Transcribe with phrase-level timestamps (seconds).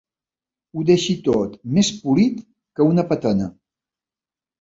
[0.77, 2.39] Ho deixi tot més polit
[2.79, 3.51] que una patena.